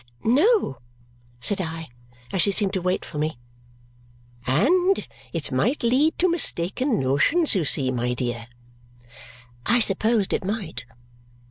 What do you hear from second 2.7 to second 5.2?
to wait for me. "And